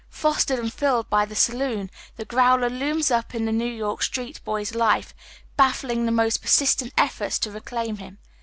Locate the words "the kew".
3.45-3.67